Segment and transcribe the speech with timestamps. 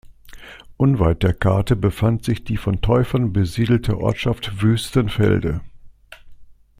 [0.77, 5.61] Unweit der Kate befand sich die von Täufern besiedelte Ortschaft Wüstenfelde.